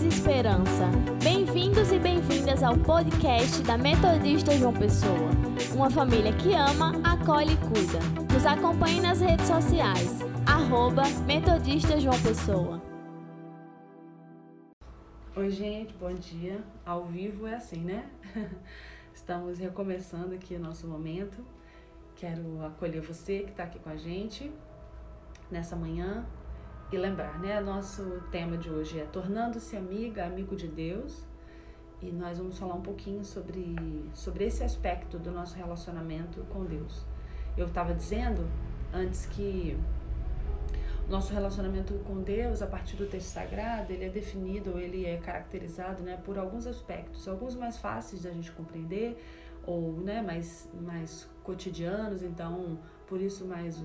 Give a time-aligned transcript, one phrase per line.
[0.00, 0.88] e esperança.
[1.22, 5.28] Bem-vindos e bem-vindas ao podcast da Metodista João Pessoa.
[5.74, 7.98] Uma família que ama, acolhe e cuida.
[8.32, 10.20] Nos acompanhe nas redes sociais.
[10.46, 12.80] Arroba Metodista João Pessoa.
[15.36, 16.64] Oi, gente, bom dia.
[16.86, 18.08] Ao vivo é assim, né?
[19.12, 21.44] Estamos recomeçando aqui o nosso momento.
[22.16, 24.50] Quero acolher você que está aqui com a gente
[25.50, 26.24] nessa manhã
[26.94, 27.58] e lembrar, né?
[27.58, 31.24] Nosso tema de hoje é Tornando-se Amiga, Amigo de Deus.
[32.02, 33.74] E nós vamos falar um pouquinho sobre,
[34.12, 37.02] sobre esse aspecto do nosso relacionamento com Deus.
[37.56, 38.46] Eu estava dizendo
[38.92, 39.78] antes que
[41.08, 46.02] nosso relacionamento com Deus, a partir do texto sagrado, ele é definido, ele é caracterizado
[46.02, 49.16] né, por alguns aspectos, alguns mais fáceis da gente compreender,
[49.64, 53.80] ou né, mais, mais cotidianos, então por isso mais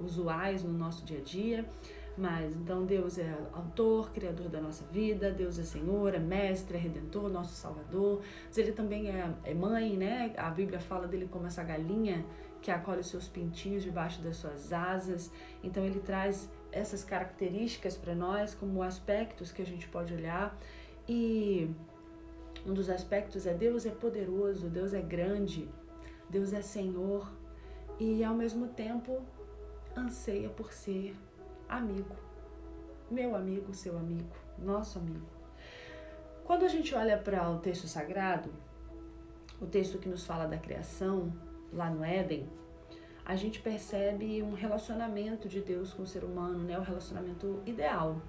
[0.00, 1.66] usuais no nosso dia a dia.
[2.16, 6.80] Mas então Deus é autor, criador da nossa vida, Deus é Senhor, é mestre, é
[6.80, 8.20] redentor, nosso salvador.
[8.46, 10.34] Mas ele também é, é mãe, né?
[10.36, 12.24] A Bíblia fala dele como essa galinha
[12.60, 15.30] que acolhe seus pintinhos debaixo das suas asas.
[15.64, 20.56] Então ele traz essas características para nós como aspectos que a gente pode olhar
[21.08, 21.70] e
[22.64, 25.68] um dos aspectos é Deus é poderoso, Deus é grande,
[26.30, 27.30] Deus é Senhor
[27.98, 29.20] e ao mesmo tempo
[29.96, 31.14] anseia por ser
[31.76, 32.14] amigo.
[33.10, 35.26] Meu amigo, seu amigo, nosso amigo.
[36.44, 38.50] Quando a gente olha para o texto sagrado,
[39.60, 41.32] o texto que nos fala da criação,
[41.72, 42.48] lá no Éden,
[43.24, 46.78] a gente percebe um relacionamento de Deus com o ser humano, né?
[46.78, 48.20] O relacionamento ideal.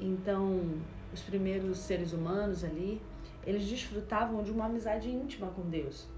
[0.00, 0.80] Então,
[1.12, 3.00] os primeiros seres humanos ali,
[3.46, 6.08] eles desfrutavam de uma amizade íntima com Deus.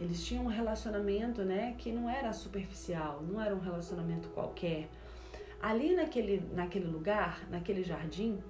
[0.00, 4.88] Eles tinham um relacionamento, né, que não era superficial, não era um relacionamento qualquer,
[5.62, 8.42] ali naquele, naquele lugar, naquele jardim,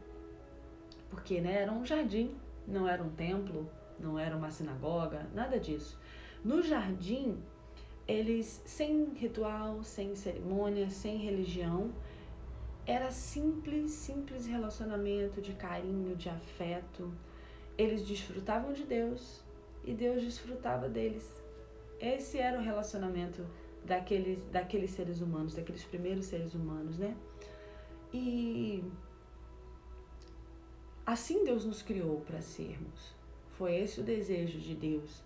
[1.10, 2.34] porque né, era um jardim,
[2.66, 6.00] não era um templo, não era uma sinagoga, nada disso.
[6.42, 7.38] No jardim,
[8.08, 11.92] eles sem ritual, sem cerimônia, sem religião,
[12.86, 17.12] era simples, simples relacionamento de carinho, de afeto.
[17.76, 19.44] Eles desfrutavam de Deus
[19.84, 21.42] e Deus desfrutava deles.
[22.00, 23.46] Esse era o relacionamento
[23.84, 27.16] daqueles, daqueles seres humanos, daqueles primeiros seres humanos, né?
[28.12, 28.84] E
[31.06, 33.14] assim Deus nos criou para sermos.
[33.50, 35.22] Foi esse o desejo de Deus.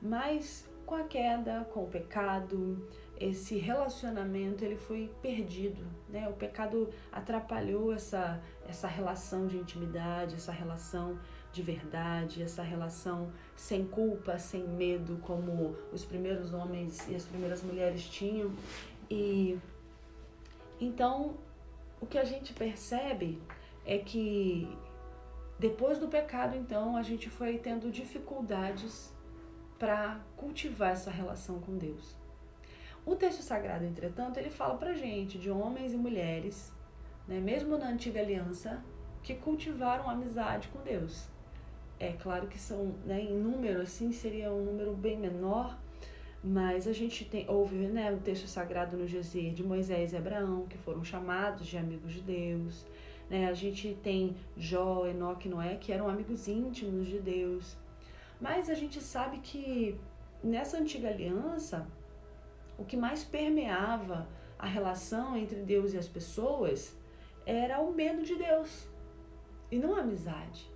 [0.00, 2.88] Mas com a queda, com o pecado,
[3.20, 6.28] esse relacionamento ele foi perdido, né?
[6.28, 11.18] O pecado atrapalhou essa essa relação de intimidade, essa relação
[11.52, 17.62] de verdade, essa relação sem culpa, sem medo, como os primeiros homens e as primeiras
[17.62, 18.52] mulheres tinham.
[19.10, 19.58] E
[20.80, 21.36] então
[22.00, 23.40] o que a gente percebe
[23.84, 24.68] é que
[25.58, 29.12] depois do pecado, então, a gente foi tendo dificuldades
[29.76, 32.16] para cultivar essa relação com Deus.
[33.04, 36.72] O texto sagrado, entretanto, ele fala pra gente de homens e mulheres,
[37.26, 38.80] né, mesmo na antiga aliança,
[39.20, 41.26] que cultivaram amizade com Deus.
[42.00, 45.76] É claro que são, né, em número assim, seria um número bem menor,
[46.42, 50.66] mas a gente tem, ouve né, o texto sagrado no dizer de Moisés e Abraão,
[50.66, 52.86] que foram chamados de amigos de Deus.
[53.28, 53.48] Né?
[53.48, 57.76] A gente tem Jó, Enoque e Noé, que eram amigos íntimos de Deus.
[58.40, 59.98] Mas a gente sabe que
[60.42, 61.86] nessa antiga aliança,
[62.78, 66.96] o que mais permeava a relação entre Deus e as pessoas
[67.44, 68.88] era o medo de Deus
[69.70, 70.70] e não a amizade.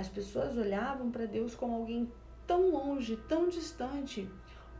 [0.00, 2.10] As pessoas olhavam para Deus como alguém
[2.46, 4.26] tão longe, tão distante,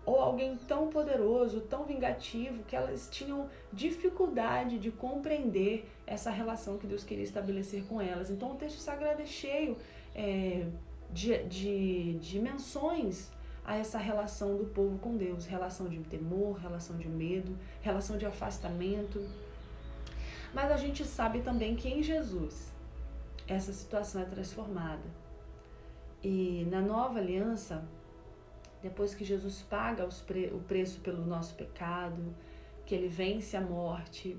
[0.07, 6.87] ou alguém tão poderoso, tão vingativo, que elas tinham dificuldade de compreender essa relação que
[6.87, 8.31] Deus queria estabelecer com elas.
[8.31, 9.77] Então o texto sagrado é cheio
[10.15, 10.67] é,
[11.11, 13.31] de, de, menções
[13.63, 18.25] a essa relação do povo com Deus, relação de temor, relação de medo, relação de
[18.25, 19.23] afastamento.
[20.55, 22.70] Mas a gente sabe também que em Jesus
[23.51, 25.03] essa situação é transformada.
[26.23, 27.85] E na nova aliança,
[28.81, 32.33] depois que Jesus paga pre o preço pelo nosso pecado,
[32.87, 34.39] que ele vence a morte,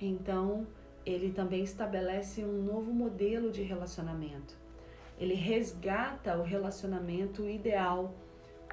[0.00, 0.66] então
[1.04, 4.56] ele também estabelece um novo modelo de relacionamento.
[5.18, 8.14] Ele resgata o relacionamento ideal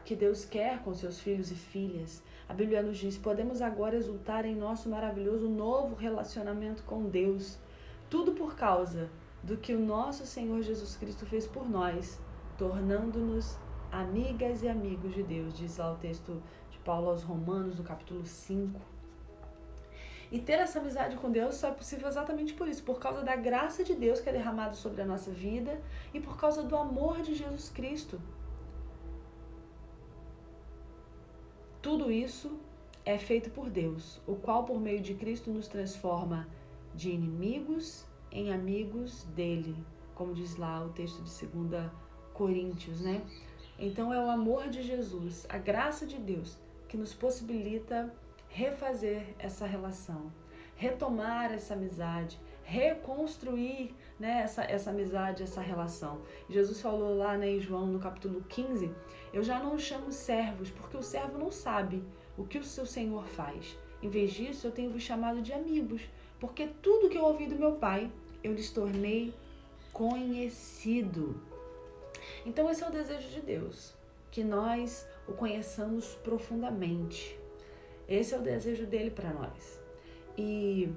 [0.05, 2.23] que Deus quer com seus filhos e filhas.
[2.47, 7.57] A Bíblia nos diz: podemos agora exultar em nosso maravilhoso novo relacionamento com Deus.
[8.09, 9.09] Tudo por causa
[9.45, 12.19] do que o nosso Senhor Jesus Cristo fez por nós,
[12.57, 13.55] tornando-nos
[13.91, 18.25] amigas e amigos de Deus, diz lá o texto de Paulo aos Romanos, no capítulo
[18.25, 18.81] 5.
[20.31, 23.35] E ter essa amizade com Deus só é possível exatamente por isso, por causa da
[23.35, 25.79] graça de Deus que é derramada sobre a nossa vida
[26.11, 28.19] e por causa do amor de Jesus Cristo.
[31.83, 32.59] Tudo isso
[33.05, 36.47] é feito por Deus, o qual por meio de Cristo nos transforma
[36.95, 39.73] de inimigos em amigos dele,
[40.13, 41.89] como diz lá o texto de 2
[42.33, 43.25] Coríntios, né?
[43.79, 46.57] Então é o amor de Jesus, a graça de Deus
[46.89, 48.13] que nos possibilita
[48.49, 50.31] refazer essa relação,
[50.75, 56.21] retomar essa amizade, reconstruir né, essa, essa amizade, essa relação.
[56.49, 58.91] Jesus falou lá né, em João, no capítulo 15,
[59.31, 62.03] eu já não chamo servos, porque o servo não sabe
[62.37, 63.77] o que o seu Senhor faz.
[64.01, 66.01] Em vez disso, eu tenho vos chamado de amigos,
[66.37, 68.11] porque tudo que eu ouvi do meu Pai,
[68.45, 69.33] eu lhes tornei
[69.91, 71.41] conhecido.
[72.45, 73.93] Então, esse é o desejo de Deus,
[74.31, 77.39] que nós o conheçamos profundamente.
[78.07, 79.81] Esse é o desejo dele para nós.
[80.37, 80.93] E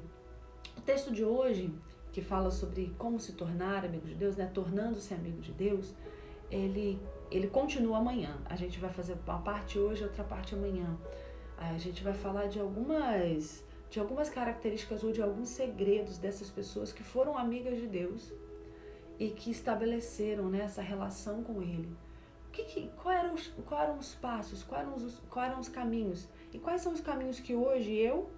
[0.77, 1.73] o texto de hoje,
[2.12, 5.94] que fala sobre como se tornar amigo de Deus, né, tornando-se amigo de Deus,
[6.51, 6.99] ele
[7.31, 8.39] ele continua amanhã.
[8.47, 10.99] A gente vai fazer uma parte hoje, outra parte amanhã.
[11.59, 16.93] A gente vai falar de algumas de algumas características ou de alguns segredos dessas pessoas
[16.93, 18.32] que foram amigas de Deus
[19.19, 21.88] e que estabeleceram né, essa relação com Ele.
[22.49, 25.61] O que, que, qual, eram os, qual eram os passos, quais eram os, quais eram
[25.61, 28.31] os caminhos e quais são os caminhos que hoje eu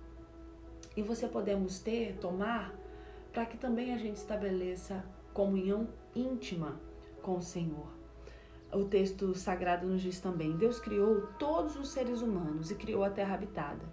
[0.96, 2.74] e você podemos ter, tomar,
[3.32, 6.80] para que também a gente estabeleça comunhão íntima
[7.22, 7.86] com o Senhor.
[8.72, 13.10] O texto sagrado nos diz também: Deus criou todos os seres humanos e criou a
[13.10, 13.84] terra habitada,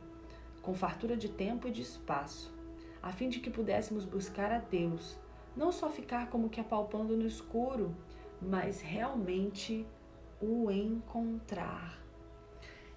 [0.67, 2.53] com fartura de tempo e de espaço,
[3.01, 5.17] a fim de que pudéssemos buscar a Deus,
[5.55, 7.95] não só ficar como que apalpando no escuro,
[8.41, 9.87] mas realmente
[10.41, 11.97] o encontrar.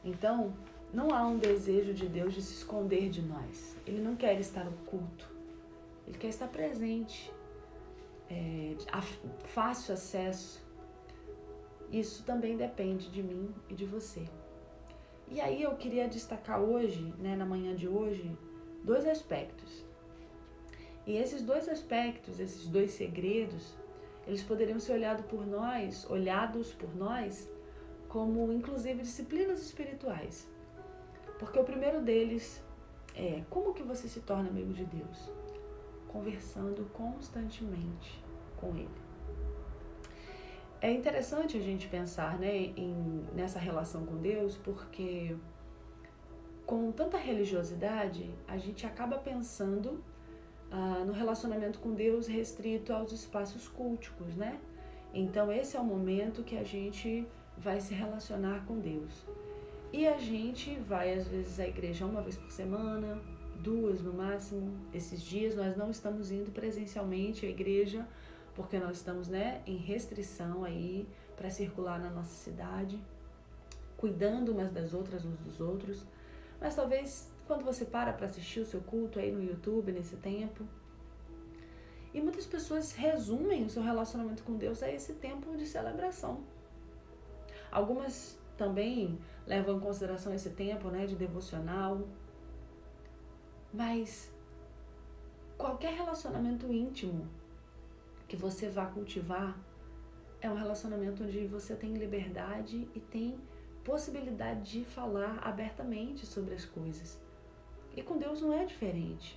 [0.04, 0.52] Então,
[0.92, 3.76] não há um desejo de Deus de se esconder de nós.
[3.86, 5.30] Ele não quer estar oculto.
[6.08, 7.32] Ele quer estar presente,
[8.28, 8.74] é,
[9.44, 10.60] fácil acesso
[11.92, 14.24] isso também depende de mim e de você.
[15.30, 18.36] E aí eu queria destacar hoje, né, na manhã de hoje,
[18.82, 19.86] dois aspectos.
[21.06, 23.76] E esses dois aspectos, esses dois segredos,
[24.26, 27.48] eles poderiam ser olhados por nós, olhados por nós,
[28.08, 30.50] como inclusive disciplinas espirituais.
[31.38, 32.62] Porque o primeiro deles
[33.14, 35.30] é como que você se torna amigo de Deus?
[36.08, 38.22] Conversando constantemente
[38.56, 38.99] com Ele.
[40.80, 45.36] É interessante a gente pensar né, em, nessa relação com Deus, porque
[46.64, 50.02] com tanta religiosidade, a gente acaba pensando
[50.70, 54.58] ah, no relacionamento com Deus restrito aos espaços culticos, né?
[55.12, 57.26] Então, esse é o momento que a gente
[57.58, 59.26] vai se relacionar com Deus.
[59.92, 63.20] E a gente vai, às vezes, à igreja uma vez por semana,
[63.56, 64.72] duas no máximo.
[64.94, 68.06] Esses dias nós não estamos indo presencialmente à igreja
[68.54, 72.98] porque nós estamos né, em restrição aí para circular na nossa cidade,
[73.96, 76.04] cuidando umas das outras, uns dos outros.
[76.60, 80.64] Mas talvez quando você para para assistir o seu culto aí no YouTube nesse tempo,
[82.12, 86.42] e muitas pessoas resumem o seu relacionamento com Deus a esse tempo de celebração.
[87.70, 92.02] Algumas também levam em consideração esse tempo né, de devocional.
[93.72, 94.32] Mas
[95.56, 97.28] qualquer relacionamento íntimo
[98.30, 99.58] que você vá cultivar
[100.40, 103.36] é um relacionamento onde você tem liberdade e tem
[103.82, 107.20] possibilidade de falar abertamente sobre as coisas.
[107.96, 109.36] E com Deus não é diferente.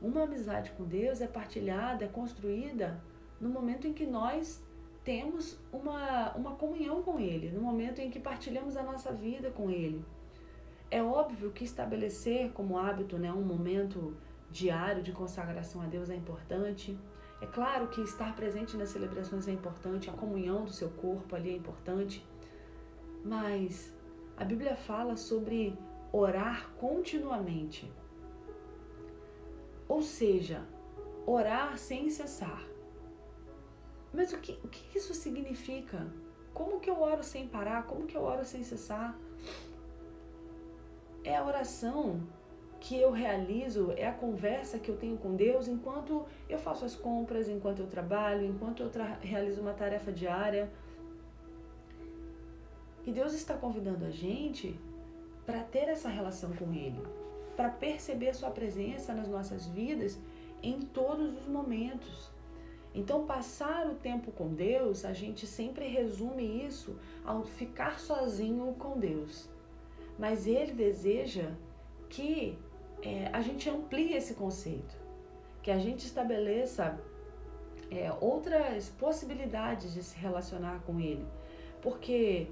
[0.00, 2.98] Uma amizade com Deus é partilhada, é construída
[3.38, 4.64] no momento em que nós
[5.04, 9.70] temos uma, uma comunhão com Ele, no momento em que partilhamos a nossa vida com
[9.70, 10.02] Ele.
[10.90, 14.16] É óbvio que estabelecer como hábito né, um momento
[14.50, 16.98] diário de consagração a Deus é importante.
[17.40, 21.50] É claro que estar presente nas celebrações é importante, a comunhão do seu corpo ali
[21.50, 22.26] é importante,
[23.24, 23.94] mas
[24.36, 25.76] a Bíblia fala sobre
[26.12, 27.90] orar continuamente.
[29.88, 30.66] Ou seja,
[31.26, 32.62] orar sem cessar.
[34.12, 36.06] Mas o que, o que isso significa?
[36.52, 37.86] Como que eu oro sem parar?
[37.86, 39.16] Como que eu oro sem cessar?
[41.22, 42.20] É a oração
[42.80, 46.96] que eu realizo, é a conversa que eu tenho com Deus enquanto eu faço as
[46.96, 50.72] compras, enquanto eu trabalho, enquanto eu tra realizo uma tarefa diária.
[53.04, 54.80] E Deus está convidando a gente
[55.44, 57.02] para ter essa relação com Ele,
[57.54, 60.18] para perceber Sua presença nas nossas vidas
[60.62, 62.30] em todos os momentos.
[62.94, 68.98] Então, passar o tempo com Deus, a gente sempre resume isso ao ficar sozinho com
[68.98, 69.48] Deus.
[70.18, 71.52] Mas Ele deseja
[72.08, 72.58] que
[73.02, 74.96] é, a gente amplie esse conceito,
[75.62, 76.98] que a gente estabeleça
[77.90, 81.26] é, outras possibilidades de se relacionar com Ele,
[81.82, 82.48] porque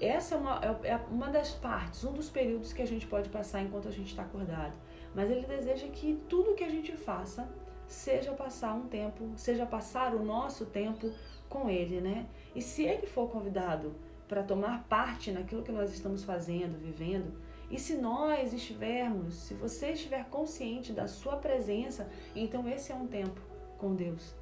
[0.00, 3.28] essa é uma, é, é uma das partes, um dos períodos que a gente pode
[3.28, 4.74] passar enquanto a gente está acordado.
[5.14, 7.48] Mas Ele deseja que tudo que a gente faça
[7.86, 11.12] seja passar um tempo, seja passar o nosso tempo
[11.48, 12.26] com Ele, né?
[12.54, 13.94] E se Ele for convidado
[14.26, 17.34] para tomar parte naquilo que nós estamos fazendo, vivendo,
[17.72, 23.06] e se nós estivermos, se você estiver consciente da sua presença, então esse é um
[23.06, 23.40] tempo
[23.78, 24.34] com Deus.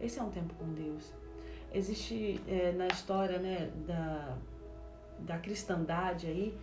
[0.00, 1.14] Esse é um tempo com Deus.
[1.72, 4.36] Existe é, na história né, da,
[5.20, 6.58] da cristandade aí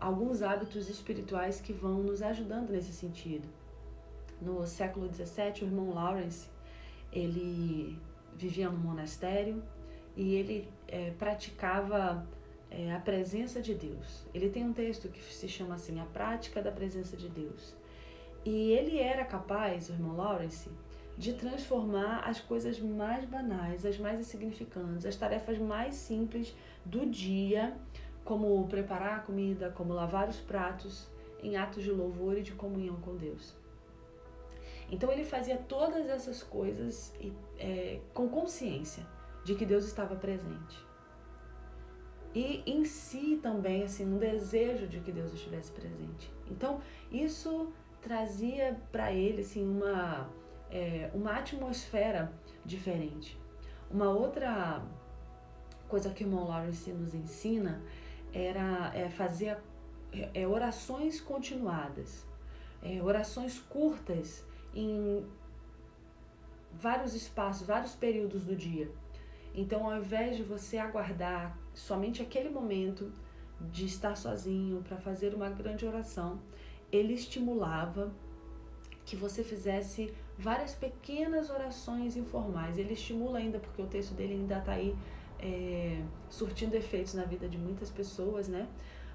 [0.00, 3.48] alguns hábitos espirituais que vão nos ajudando nesse sentido.
[4.42, 6.48] No século XVII, o irmão Lawrence
[7.12, 7.96] ele
[8.34, 9.62] vivia no monastério
[10.16, 12.26] e ele é, praticava
[12.76, 14.26] é, a presença de Deus.
[14.34, 17.74] Ele tem um texto que se chama assim, a prática da presença de Deus.
[18.44, 20.70] E ele era capaz, o irmão Lawrence,
[21.16, 26.54] de transformar as coisas mais banais, as mais insignificantes, as tarefas mais simples
[26.84, 27.74] do dia,
[28.22, 31.08] como preparar a comida, como lavar os pratos,
[31.42, 33.54] em atos de louvor e de comunhão com Deus.
[34.90, 37.14] Então ele fazia todas essas coisas
[37.58, 39.04] é, com consciência
[39.44, 40.85] de que Deus estava presente
[42.36, 46.30] e em si também assim um desejo de que Deus estivesse presente.
[46.50, 50.28] Então isso trazia para ele assim uma
[50.70, 52.30] é, uma atmosfera
[52.62, 53.40] diferente.
[53.90, 54.84] Uma outra
[55.88, 57.82] coisa que o irmão Lawrence nos ensina
[58.34, 59.56] era é, fazer
[60.34, 62.26] é, orações continuadas,
[62.82, 65.24] é, orações curtas em
[66.70, 68.90] vários espaços, vários períodos do dia.
[69.54, 73.12] Então, ao invés de você aguardar somente aquele momento
[73.60, 76.40] de estar sozinho para fazer uma grande oração,
[76.90, 78.12] ele estimulava
[79.04, 82.78] que você fizesse várias pequenas orações informais.
[82.78, 84.96] Ele estimula ainda, porque o texto dele ainda está aí
[85.38, 88.66] é, surtindo efeitos na vida de muitas pessoas, né?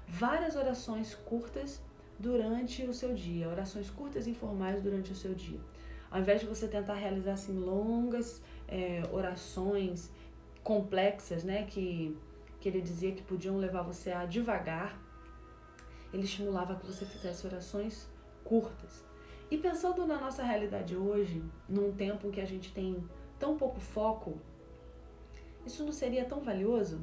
[0.06, 1.82] Várias orações curtas
[2.18, 5.58] durante o seu dia, orações curtas e informais durante o seu dia.
[6.10, 10.10] Ao invés de você tentar realizar assim longas é, orações
[10.62, 12.16] complexas, né, que,
[12.62, 14.96] que ele dizia que podiam levar você a devagar,
[16.12, 18.08] ele estimulava que você fizesse orações
[18.44, 19.04] curtas.
[19.50, 23.04] E pensando na nossa realidade hoje, num tempo em que a gente tem
[23.36, 24.38] tão pouco foco,
[25.66, 27.00] isso não seria tão valioso?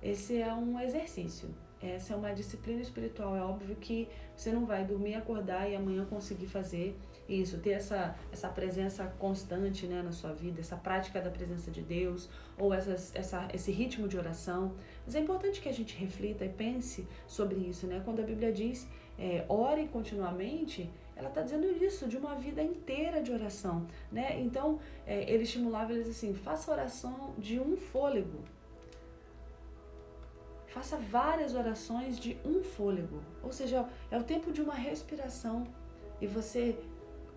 [0.00, 1.52] Esse é um exercício.
[1.82, 3.34] Essa é uma disciplina espiritual.
[3.34, 6.96] É óbvio que você não vai dormir, acordar e amanhã conseguir fazer
[7.28, 11.82] isso, ter essa, essa presença constante né, na sua vida, essa prática da presença de
[11.82, 14.74] Deus, ou essas, essa, esse ritmo de oração.
[15.04, 17.86] Mas é importante que a gente reflita e pense sobre isso.
[17.86, 18.00] Né?
[18.04, 23.20] Quando a Bíblia diz é, ore continuamente, ela está dizendo isso, de uma vida inteira
[23.20, 23.86] de oração.
[24.10, 24.40] Né?
[24.40, 28.38] Então, é, ele estimulava eles assim: faça oração de um fôlego.
[30.68, 33.20] Faça várias orações de um fôlego.
[33.42, 35.66] Ou seja, é o tempo de uma respiração.
[36.20, 36.78] E você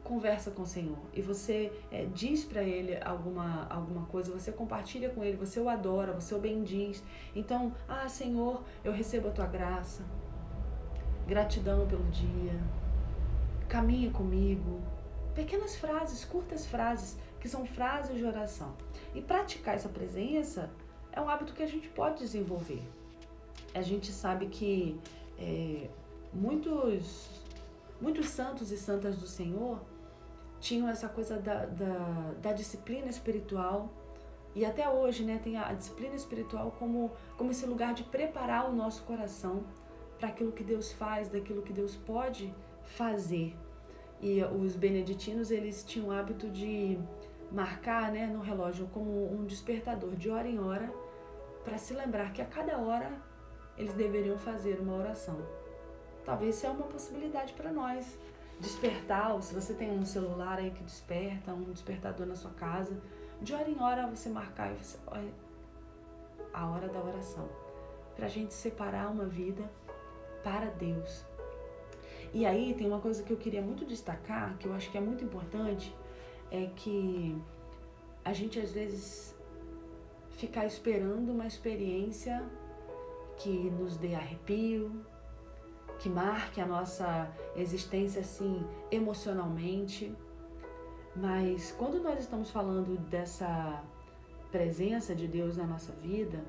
[0.04, 5.10] conversa com o Senhor e você é, diz para Ele alguma, alguma coisa, você compartilha
[5.10, 7.04] com Ele, você o adora, você o bendiz.
[7.36, 10.04] Então, ah, Senhor, eu recebo a tua graça,
[11.28, 12.60] gratidão pelo dia,
[13.68, 14.82] caminha comigo.
[15.34, 18.76] Pequenas frases, curtas frases, que são frases de oração.
[19.16, 20.70] E praticar essa presença
[21.12, 22.82] é um hábito que a gente pode desenvolver.
[23.74, 25.00] A gente sabe que
[25.40, 25.88] é,
[26.34, 27.30] muitos,
[28.02, 29.80] muitos santos e santas do Senhor
[30.62, 33.90] tinham essa coisa da, da, da disciplina espiritual
[34.54, 38.74] e até hoje né, tem a disciplina espiritual como, como esse lugar de preparar o
[38.74, 39.64] nosso coração
[40.20, 42.54] para aquilo que Deus faz, daquilo que Deus pode
[42.84, 43.56] fazer.
[44.22, 47.00] E os beneditinos, eles tinham o hábito de
[47.52, 50.94] marcar né, no relógio como um despertador de hora em hora
[51.66, 53.12] para se lembrar que a cada hora
[53.78, 55.38] eles deveriam fazer uma oração.
[56.24, 58.20] Talvez seja uma possibilidade para nós
[58.62, 62.96] despertar, se você tem um celular aí que desperta, um despertador na sua casa,
[63.42, 65.34] de hora em hora você marcar você, olha,
[66.54, 67.50] a hora da oração,
[68.16, 69.64] para a gente separar uma vida
[70.44, 71.26] para Deus.
[72.34, 75.02] E aí tem uma coisa que eu queria muito destacar, que eu acho que é
[75.02, 75.94] muito importante,
[76.52, 77.36] é que
[78.24, 79.36] a gente às vezes
[80.30, 82.44] ficar esperando uma experiência
[83.38, 85.04] que nos dê arrepio,
[86.02, 90.16] que marque a nossa existência assim emocionalmente.
[91.16, 93.84] Mas quando nós estamos falando dessa
[94.52, 96.44] presença de Deus na nossa vida,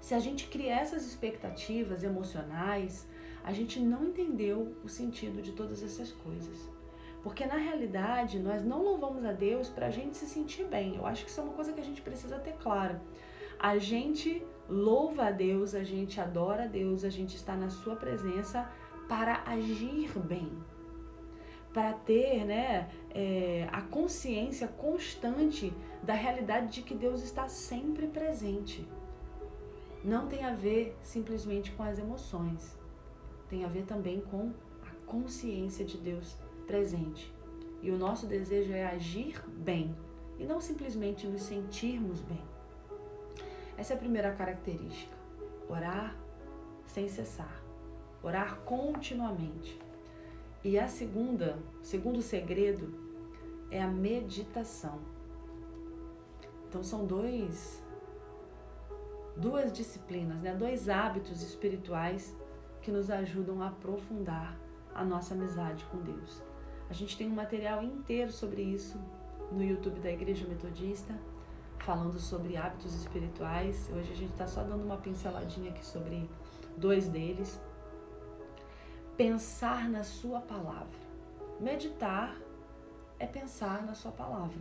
[0.00, 3.08] se a gente cria essas expectativas emocionais,
[3.42, 6.68] a gente não entendeu o sentido de todas essas coisas.
[7.22, 10.96] Porque na realidade nós não louvamos a Deus para a gente se sentir bem.
[10.96, 13.00] Eu acho que isso é uma coisa que a gente precisa ter clara.
[13.58, 17.96] A gente louva a Deus, a gente adora a Deus, a gente está na Sua
[17.96, 18.70] presença
[19.08, 20.50] para agir bem,
[21.72, 28.86] para ter né, é, a consciência constante da realidade de que Deus está sempre presente.
[30.04, 32.76] Não tem a ver simplesmente com as emoções,
[33.48, 34.52] tem a ver também com
[34.82, 37.32] a consciência de Deus presente.
[37.82, 39.94] E o nosso desejo é agir bem
[40.38, 42.51] e não simplesmente nos sentirmos bem.
[43.82, 45.12] Essa é a primeira característica.
[45.68, 46.16] Orar
[46.86, 47.60] sem cessar.
[48.22, 49.76] Orar continuamente.
[50.62, 52.94] E a segunda, o segundo segredo
[53.72, 55.00] é a meditação.
[56.68, 57.82] Então são dois
[59.36, 60.54] duas disciplinas, né?
[60.54, 62.36] Dois hábitos espirituais
[62.82, 64.56] que nos ajudam a aprofundar
[64.94, 66.40] a nossa amizade com Deus.
[66.88, 68.96] A gente tem um material inteiro sobre isso
[69.50, 71.12] no YouTube da Igreja Metodista,
[71.82, 73.90] falando sobre hábitos espirituais.
[73.92, 76.28] Hoje a gente está só dando uma pinceladinha aqui sobre
[76.76, 77.60] dois deles.
[79.16, 81.02] Pensar na Sua palavra.
[81.60, 82.36] Meditar
[83.18, 84.60] é pensar na Sua palavra.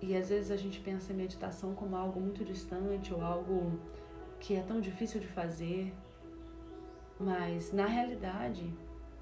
[0.00, 3.78] E às vezes a gente pensa em meditação como algo muito distante ou algo
[4.40, 5.94] que é tão difícil de fazer,
[7.20, 8.74] mas na realidade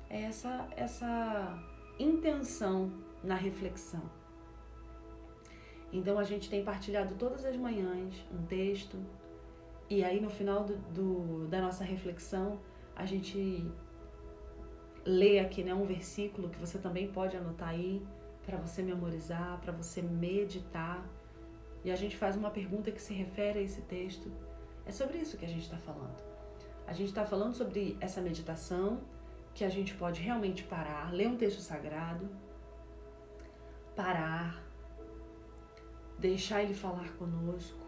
[0.09, 1.63] é essa, essa
[1.99, 2.91] intenção
[3.23, 4.20] na reflexão.
[5.93, 8.97] Então a gente tem partilhado todas as manhãs um texto,
[9.89, 12.61] e aí no final do, do, da nossa reflexão
[12.95, 13.67] a gente
[15.05, 18.07] lê aqui né, um versículo que você também pode anotar aí
[18.45, 21.05] para você memorizar, para você meditar.
[21.85, 24.31] E a gente faz uma pergunta que se refere a esse texto.
[24.85, 26.23] É sobre isso que a gente está falando.
[26.87, 29.01] A gente está falando sobre essa meditação
[29.55, 32.29] que a gente pode realmente parar, ler um texto sagrado,
[33.97, 34.63] parar,
[36.21, 37.81] deixar ele falar conosco,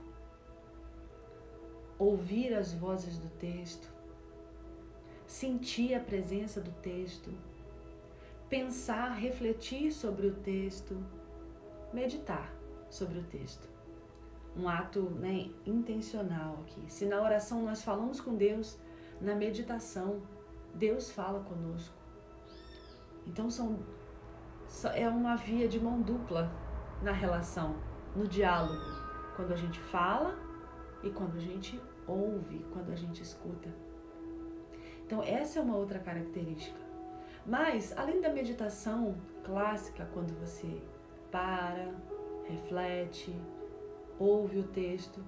[1.98, 3.92] ouvir as vozes do texto,
[5.26, 7.30] sentir a presença do texto,
[8.48, 10.96] pensar, refletir sobre o texto,
[11.92, 12.50] meditar
[12.88, 13.70] sobre o texto.
[14.56, 16.90] Um ato né, intencional aqui.
[16.90, 18.78] Se na oração nós falamos com Deus,
[19.20, 20.22] na meditação
[20.74, 21.94] Deus fala conosco.
[23.26, 23.78] Então são
[24.94, 26.50] é uma via de mão dupla
[27.02, 27.76] na relação,
[28.14, 28.82] no diálogo,
[29.36, 30.36] quando a gente fala
[31.02, 33.68] e quando a gente ouve, quando a gente escuta.
[35.04, 36.80] Então essa é uma outra característica.
[37.44, 40.80] Mas além da meditação clássica, quando você
[41.30, 41.92] para,
[42.44, 43.34] reflete,
[44.18, 45.24] ouve o texto,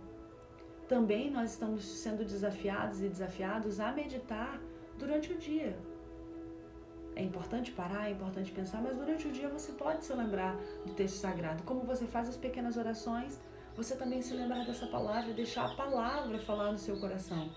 [0.87, 4.61] também nós estamos sendo desafiados e desafiados a meditar
[4.99, 5.77] durante o dia.
[7.17, 10.93] É importante parar, é importante pensar, mas durante o dia você pode se lembrar do
[10.93, 11.63] texto sagrado.
[11.63, 13.41] Como você faz as pequenas orações,
[13.77, 17.51] você também se lembrar dessa palavra, deixar a palavra falar no seu coração.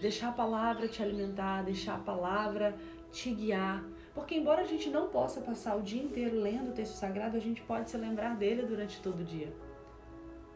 [0.00, 2.76] Deixar a palavra te alimentar, deixar a palavra
[3.10, 3.84] te guiar.
[4.14, 7.40] Porque, embora a gente não possa passar o dia inteiro lendo o texto sagrado, a
[7.40, 9.52] gente pode se lembrar dele durante todo o dia.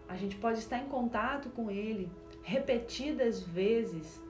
[0.09, 2.11] A gente pode estar em contato com ele
[2.43, 4.21] repetidas vezes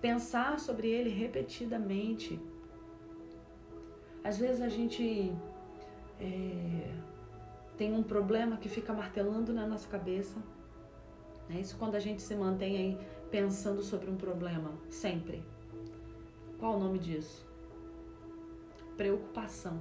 [0.00, 2.40] pensar sobre ele repetidamente.
[4.24, 5.32] Às vezes a gente
[6.20, 6.94] é,
[7.76, 10.38] tem um problema que fica martelando na nossa cabeça.
[11.50, 12.98] É isso quando a gente se mantém aí
[13.30, 15.42] pensando sobre um problema, sempre.
[16.58, 17.44] Qual o nome disso?
[18.96, 19.80] Preocupação.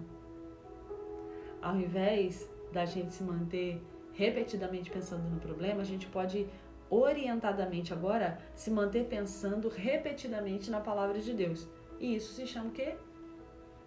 [1.62, 3.80] Ao invés da gente se manter
[4.14, 6.48] repetidamente pensando no problema, a gente pode
[6.90, 11.68] orientadamente agora se manter pensando repetidamente na palavra de Deus.
[12.00, 12.96] E isso se chama o quê?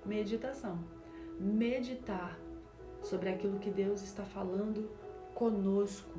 [0.05, 0.79] Meditação.
[1.41, 2.39] Meditar
[3.03, 4.91] sobre aquilo que Deus está falando
[5.35, 6.19] conosco.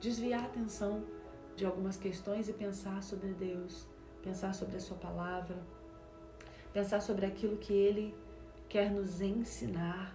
[0.00, 1.04] Desviar a atenção
[1.56, 3.86] de algumas questões e pensar sobre Deus,
[4.22, 5.56] pensar sobre a sua palavra,
[6.72, 8.14] pensar sobre aquilo que ele
[8.68, 10.14] quer nos ensinar.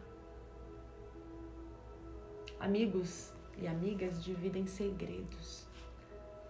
[2.59, 5.67] Amigos e amigas dividem segredos.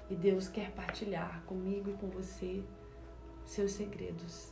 [0.10, 2.64] E Deus quer partilhar comigo e com você
[3.46, 4.51] seus segredos.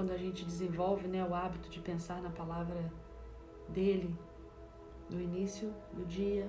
[0.00, 2.90] Quando a gente desenvolve né, o hábito de pensar na palavra
[3.68, 4.18] dele,
[5.10, 6.48] no início do dia,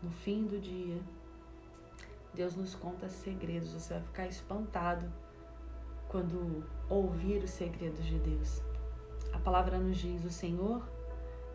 [0.00, 1.02] no fim do dia,
[2.32, 3.72] Deus nos conta segredos.
[3.72, 5.12] Você vai ficar espantado
[6.06, 8.62] quando ouvir os segredos de Deus.
[9.32, 10.88] A palavra nos diz: o Senhor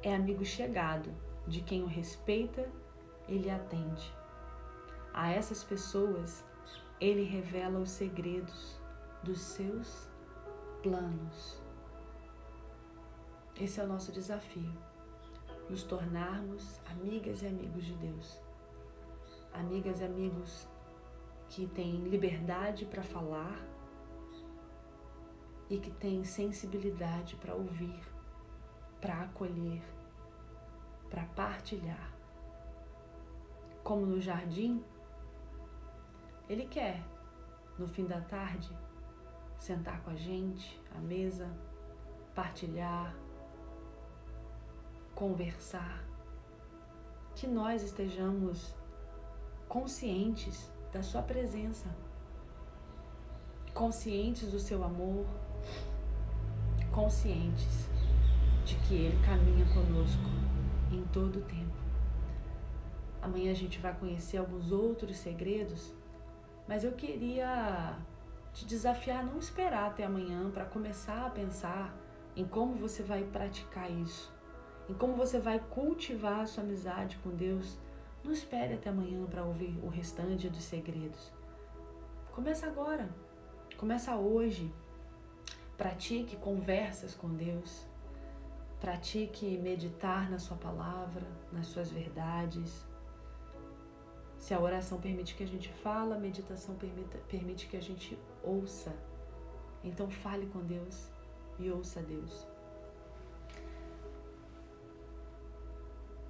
[0.04, 1.10] é amigo chegado
[1.48, 2.68] de quem o respeita,
[3.26, 4.14] ele atende.
[5.14, 6.44] A essas pessoas
[7.00, 8.78] Ele revela os segredos
[9.24, 10.14] dos seus
[10.86, 11.60] planos.
[13.60, 14.72] Esse é o nosso desafio,
[15.68, 18.40] nos tornarmos amigas e amigos de Deus.
[19.52, 20.70] Amigas e amigos
[21.50, 23.66] que têm liberdade para falar
[25.72, 28.00] e que têm sensibilidade para ouvir,
[29.02, 29.82] para acolher,
[31.10, 32.14] para partilhar.
[33.84, 34.84] Como no jardim,
[36.48, 37.04] ele quer,
[37.76, 38.85] no fim da tarde,
[39.66, 41.50] sentar com a gente à mesa,
[42.36, 43.16] partilhar,
[45.16, 46.04] conversar,
[47.34, 48.76] que nós estejamos
[49.68, 51.90] conscientes da Sua presença,
[53.74, 55.26] conscientes do Seu amor,
[56.94, 57.90] conscientes
[58.66, 60.30] de que Ele caminha conosco
[60.92, 61.76] em todo o tempo.
[63.20, 65.92] Amanhã a gente vai conhecer alguns outros segredos,
[66.68, 67.98] mas eu queria
[68.56, 71.94] te desafiar a não esperar até amanhã para começar a pensar
[72.38, 74.34] em como você vai praticar isso,
[74.90, 77.78] em como você vai cultivar a sua amizade com Deus.
[78.24, 81.34] Não espere até amanhã para ouvir o restante dos segredos.
[82.32, 83.10] Começa agora.
[83.78, 84.74] Começa hoje.
[85.78, 87.86] Pratique conversas com Deus.
[88.80, 92.86] Pratique meditar na sua palavra, nas suas verdades.
[94.46, 98.16] Se a oração permite que a gente fala, a meditação permita, permite que a gente
[98.44, 98.96] ouça.
[99.84, 101.10] Então fale com Deus
[101.58, 102.46] e ouça Deus.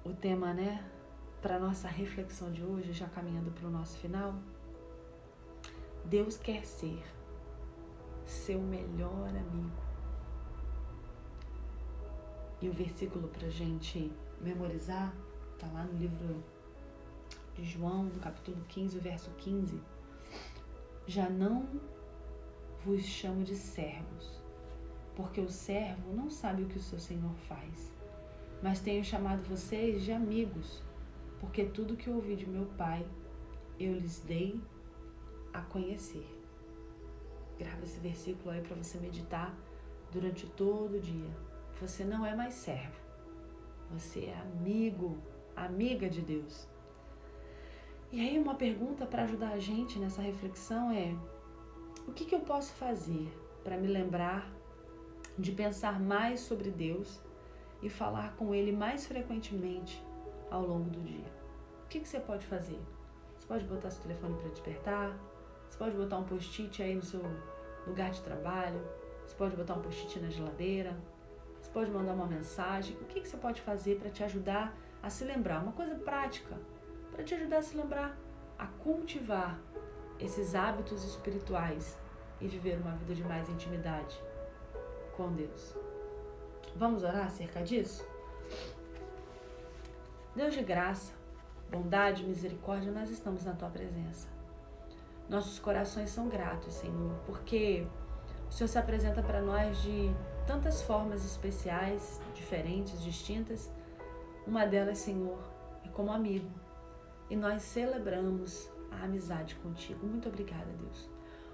[0.02, 0.90] O tema, né,
[1.42, 4.34] para nossa reflexão de hoje, já caminhando para o nosso final,
[6.06, 7.04] Deus quer ser
[8.24, 9.82] seu melhor amigo.
[12.62, 15.14] E o versículo para gente memorizar
[15.54, 16.55] está lá no livro
[17.56, 19.80] de João, no capítulo 15, verso 15.
[21.06, 21.66] Já não
[22.84, 24.42] vos chamo de servos,
[25.14, 27.92] porque o servo não sabe o que o seu senhor faz.
[28.62, 30.82] Mas tenho chamado vocês de amigos,
[31.40, 33.06] porque tudo que ouvi de meu pai
[33.80, 34.60] eu lhes dei
[35.52, 36.26] a conhecer.
[37.58, 39.54] Grava esse versículo aí para você meditar
[40.12, 41.30] durante todo o dia.
[41.80, 43.00] Você não é mais servo,
[43.90, 45.16] você é amigo,
[45.54, 46.68] amiga de Deus.
[48.12, 51.14] E aí, uma pergunta para ajudar a gente nessa reflexão é:
[52.06, 53.28] o que, que eu posso fazer
[53.64, 54.48] para me lembrar
[55.36, 57.20] de pensar mais sobre Deus
[57.82, 60.02] e falar com Ele mais frequentemente
[60.50, 61.26] ao longo do dia?
[61.84, 62.80] O que, que você pode fazer?
[63.36, 65.18] Você pode botar seu telefone para despertar,
[65.68, 67.20] você pode botar um post-it aí no seu
[67.86, 68.80] lugar de trabalho,
[69.26, 70.96] você pode botar um post-it na geladeira,
[71.60, 72.96] você pode mandar uma mensagem.
[73.00, 75.60] O que, que você pode fazer para te ajudar a se lembrar?
[75.60, 76.56] Uma coisa prática
[77.16, 78.14] para te ajudar a se lembrar,
[78.58, 79.58] a cultivar
[80.20, 81.98] esses hábitos espirituais
[82.42, 84.22] e viver uma vida de mais intimidade
[85.16, 85.74] com Deus.
[86.76, 88.06] Vamos orar acerca disso?
[90.34, 91.14] Deus de graça,
[91.70, 94.28] bondade e misericórdia, nós estamos na tua presença.
[95.26, 97.86] Nossos corações são gratos, Senhor, porque
[98.46, 100.14] o Senhor se apresenta para nós de
[100.46, 103.72] tantas formas especiais, diferentes, distintas.
[104.46, 105.42] Uma delas, Senhor,
[105.82, 106.65] é como amigo
[107.28, 110.06] e nós celebramos a amizade contigo.
[110.06, 111.08] Muito obrigada, Deus.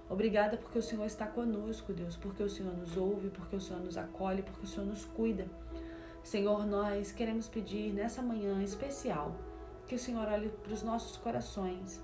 [0.09, 3.81] Obrigada porque o Senhor está conosco, Deus, porque o Senhor nos ouve, porque o Senhor
[3.81, 5.47] nos acolhe, porque o Senhor nos cuida.
[6.23, 9.35] Senhor, nós queremos pedir nessa manhã especial
[9.87, 12.01] que o Senhor olhe para os nossos corações,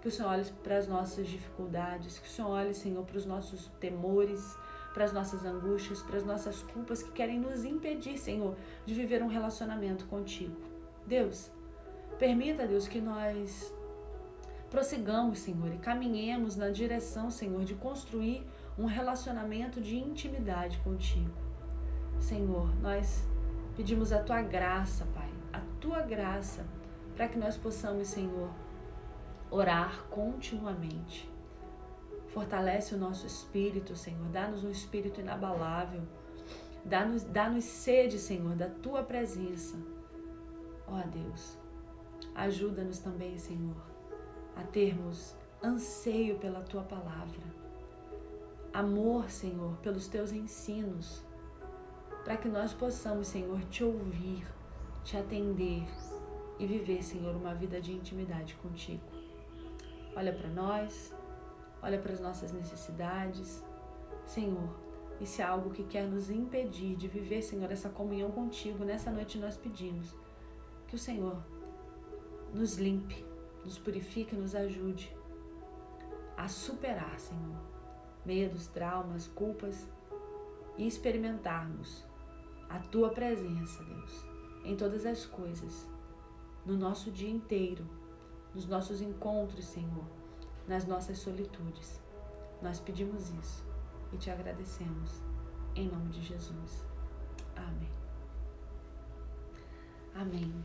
[0.00, 3.26] que o Senhor olhe para as nossas dificuldades, que o Senhor olhe, Senhor, para os
[3.26, 4.56] nossos temores,
[4.92, 9.22] para as nossas angústias, para as nossas culpas que querem nos impedir, Senhor, de viver
[9.22, 10.56] um relacionamento contigo.
[11.06, 11.50] Deus,
[12.22, 13.74] Permita, Deus, que nós
[14.70, 18.46] prossigamos, Senhor, e caminhemos na direção, Senhor, de construir
[18.78, 21.34] um relacionamento de intimidade contigo.
[22.20, 23.26] Senhor, nós
[23.74, 26.64] pedimos a tua graça, Pai, a tua graça,
[27.16, 28.54] para que nós possamos, Senhor,
[29.50, 31.28] orar continuamente.
[32.28, 36.02] Fortalece o nosso espírito, Senhor, dá-nos um espírito inabalável.
[36.84, 39.76] Dá-nos dá -nos sede, Senhor, da tua presença.
[40.86, 41.60] Ó Deus,
[42.34, 43.76] Ajuda-nos também, Senhor,
[44.56, 47.42] a termos anseio pela tua palavra,
[48.72, 51.24] amor, Senhor, pelos teus ensinos,
[52.24, 54.46] para que nós possamos, Senhor, te ouvir,
[55.04, 55.84] te atender
[56.58, 59.02] e viver, Senhor, uma vida de intimidade contigo.
[60.16, 61.14] Olha para nós,
[61.82, 63.64] olha para as nossas necessidades,
[64.24, 64.68] Senhor.
[65.20, 69.10] E se há algo que quer nos impedir de viver, Senhor, essa comunhão contigo, nessa
[69.10, 70.14] noite nós pedimos
[70.86, 71.42] que o Senhor
[72.52, 73.24] nos limpe,
[73.64, 75.14] nos purifique, nos ajude
[76.36, 77.60] a superar, Senhor,
[78.24, 79.88] medos, traumas, culpas
[80.76, 82.04] e experimentarmos
[82.68, 84.26] a tua presença, Deus,
[84.64, 85.86] em todas as coisas,
[86.64, 87.86] no nosso dia inteiro,
[88.54, 90.04] nos nossos encontros, Senhor,
[90.66, 92.00] nas nossas solitudes.
[92.60, 93.64] Nós pedimos isso
[94.12, 95.22] e te agradecemos.
[95.74, 96.86] Em nome de Jesus.
[97.56, 97.90] Amém.
[100.14, 100.64] Amém.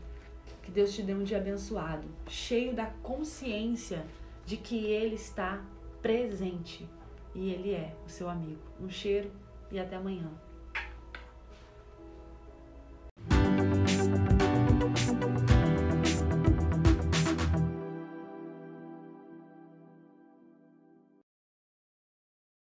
[0.68, 4.04] Que Deus te dê um dia abençoado, cheio da consciência
[4.44, 5.64] de que Ele está
[6.02, 6.86] presente
[7.34, 8.60] e Ele é o seu amigo.
[8.78, 9.32] Um cheiro
[9.72, 10.30] e até amanhã.